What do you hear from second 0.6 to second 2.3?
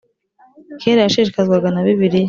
Kera yashishikazwaga na bibiliya